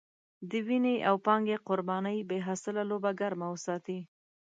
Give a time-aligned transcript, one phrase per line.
[0.49, 3.99] د وينې او پانګې قربانۍ بې حاصله لوبه ګرمه وساتي.